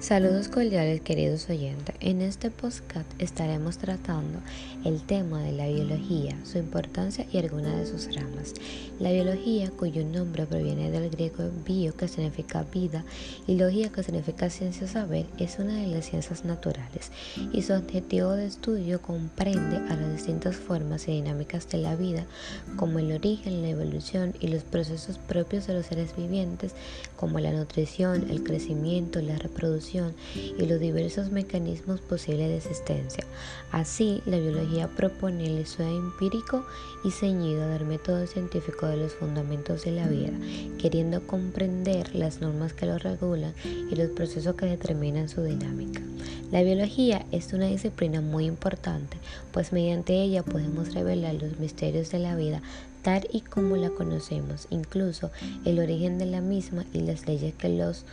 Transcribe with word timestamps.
Saludos 0.00 0.48
cordiales 0.48 1.02
queridos 1.02 1.50
oyentes. 1.50 1.94
En 2.00 2.22
este 2.22 2.50
podcast 2.50 3.06
estaremos 3.18 3.76
tratando 3.76 4.38
el 4.82 5.02
tema 5.02 5.42
de 5.42 5.52
la 5.52 5.68
biología, 5.68 6.38
su 6.42 6.56
importancia 6.56 7.26
y 7.30 7.36
algunas 7.36 7.76
de 7.76 7.86
sus 7.86 8.14
ramas. 8.14 8.54
La 8.98 9.12
biología, 9.12 9.70
cuyo 9.70 10.02
nombre 10.02 10.46
proviene 10.46 10.90
del 10.90 11.10
griego 11.10 11.50
bio, 11.66 11.94
que 11.94 12.08
significa 12.08 12.62
vida, 12.62 13.04
y 13.46 13.56
logía, 13.56 13.90
que 13.90 14.02
significa 14.02 14.48
ciencia 14.48 14.88
saber, 14.88 15.26
es 15.38 15.58
una 15.58 15.76
de 15.76 15.88
las 15.88 16.06
ciencias 16.06 16.46
naturales 16.46 17.12
y 17.52 17.60
su 17.60 17.74
objetivo 17.74 18.30
de 18.32 18.46
estudio 18.46 19.02
comprende 19.02 19.76
a 19.76 19.96
las 19.96 20.12
distintas 20.12 20.56
formas 20.56 21.08
y 21.08 21.12
dinámicas 21.12 21.68
de 21.68 21.76
la 21.76 21.94
vida, 21.94 22.24
como 22.76 23.00
el 23.00 23.12
origen, 23.12 23.60
la 23.60 23.68
evolución 23.68 24.32
y 24.40 24.48
los 24.48 24.64
procesos 24.64 25.18
propios 25.18 25.66
de 25.66 25.74
los 25.74 25.86
seres 25.86 26.16
vivientes, 26.16 26.72
como 27.16 27.38
la 27.38 27.52
nutrición, 27.52 28.30
el 28.30 28.42
crecimiento, 28.42 29.20
la 29.20 29.36
reproducción, 29.36 29.89
y 29.94 30.66
los 30.66 30.78
diversos 30.78 31.30
mecanismos 31.30 32.00
posibles 32.00 32.48
de 32.48 32.56
existencia. 32.58 33.24
Así, 33.72 34.22
la 34.26 34.38
biología 34.38 34.88
propone 34.88 35.46
el 35.46 35.58
estudio 35.58 35.96
empírico 35.96 36.64
y 37.04 37.10
ceñido 37.10 37.68
del 37.68 37.84
método 37.86 38.26
científico 38.26 38.86
de 38.86 38.96
los 38.96 39.14
fundamentos 39.14 39.84
de 39.84 39.92
la 39.92 40.06
vida, 40.06 40.32
queriendo 40.78 41.26
comprender 41.26 42.14
las 42.14 42.40
normas 42.40 42.72
que 42.72 42.86
lo 42.86 42.98
regulan 42.98 43.54
y 43.64 43.94
los 43.96 44.10
procesos 44.10 44.54
que 44.54 44.66
determinan 44.66 45.28
su 45.28 45.42
dinámica. 45.42 46.00
La 46.52 46.62
biología 46.62 47.24
es 47.30 47.52
una 47.52 47.66
disciplina 47.66 48.20
muy 48.20 48.46
importante, 48.46 49.16
pues 49.52 49.72
mediante 49.72 50.20
ella 50.20 50.42
podemos 50.42 50.94
revelar 50.94 51.34
los 51.34 51.58
misterios 51.58 52.10
de 52.10 52.18
la 52.18 52.34
vida 52.36 52.60
tal 53.02 53.26
y 53.32 53.40
como 53.40 53.76
la 53.76 53.90
conocemos, 53.90 54.66
incluso 54.70 55.30
el 55.64 55.78
origen 55.78 56.18
de 56.18 56.26
la 56.26 56.40
misma 56.40 56.84
y 56.92 57.00
las 57.00 57.26
leyes 57.26 57.54
que 57.54 57.68
los 57.68 58.04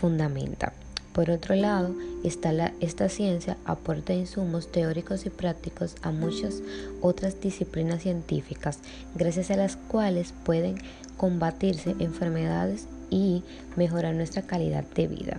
fundamentan. 0.00 0.72
Por 1.18 1.32
otro 1.32 1.56
lado, 1.56 1.96
esta 2.22 3.08
ciencia 3.08 3.56
aporta 3.64 4.14
insumos 4.14 4.70
teóricos 4.70 5.26
y 5.26 5.30
prácticos 5.30 5.96
a 6.02 6.12
muchas 6.12 6.62
otras 7.00 7.40
disciplinas 7.40 8.02
científicas, 8.02 8.78
gracias 9.16 9.50
a 9.50 9.56
las 9.56 9.74
cuales 9.74 10.32
pueden 10.44 10.76
combatirse 11.16 11.96
enfermedades 11.98 12.86
y 13.10 13.42
mejorar 13.74 14.14
nuestra 14.14 14.42
calidad 14.42 14.84
de 14.94 15.08
vida. 15.08 15.38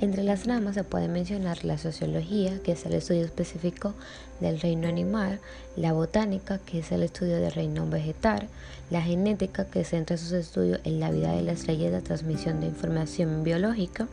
Entre 0.00 0.22
las 0.22 0.46
ramas 0.46 0.76
se 0.76 0.84
puede 0.84 1.08
mencionar 1.08 1.64
la 1.64 1.76
sociología, 1.76 2.62
que 2.62 2.70
es 2.70 2.86
el 2.86 2.94
estudio 2.94 3.24
específico 3.24 3.94
del 4.40 4.60
reino 4.60 4.86
animal, 4.86 5.40
la 5.74 5.92
botánica, 5.92 6.58
que 6.58 6.78
es 6.78 6.92
el 6.92 7.02
estudio 7.02 7.40
del 7.40 7.50
reino 7.50 7.84
vegetal, 7.88 8.46
la 8.90 9.02
genética, 9.02 9.64
que 9.64 9.82
centra 9.82 10.18
sus 10.18 10.30
estudios 10.30 10.78
en 10.84 11.00
la 11.00 11.10
vida 11.10 11.32
de 11.32 11.42
las 11.42 11.66
leyes 11.66 11.90
de 11.90 12.00
transmisión 12.00 12.60
de 12.60 12.68
información 12.68 13.42
biológica, 13.42 14.06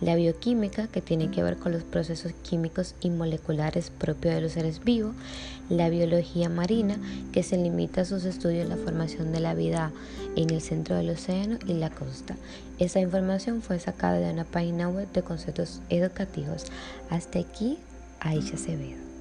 la 0.00 0.14
bioquímica, 0.14 0.86
que 0.88 1.00
tiene 1.00 1.30
que 1.30 1.42
ver 1.42 1.56
con 1.56 1.72
los 1.72 1.82
procesos 1.82 2.32
químicos 2.42 2.94
y 3.00 3.10
moleculares 3.10 3.90
propios 3.90 4.34
de 4.34 4.40
los 4.40 4.52
seres 4.52 4.82
vivos. 4.84 5.14
La 5.68 5.88
biología 5.88 6.48
marina, 6.48 6.98
que 7.32 7.42
se 7.42 7.56
limita 7.56 8.02
a 8.02 8.04
sus 8.04 8.24
estudios 8.24 8.64
en 8.64 8.68
la 8.68 8.76
formación 8.76 9.32
de 9.32 9.40
la 9.40 9.54
vida 9.54 9.92
en 10.36 10.50
el 10.50 10.60
centro 10.60 10.96
del 10.96 11.10
océano 11.10 11.58
y 11.66 11.74
la 11.74 11.90
costa. 11.90 12.36
Esa 12.78 13.00
información 13.00 13.62
fue 13.62 13.78
sacada 13.78 14.18
de 14.18 14.32
una 14.32 14.44
página 14.44 14.88
web 14.88 15.10
de 15.12 15.22
conceptos 15.22 15.80
educativos. 15.88 16.66
Hasta 17.10 17.38
aquí, 17.38 17.78
Aisha 18.20 18.54
Acevedo. 18.54 19.15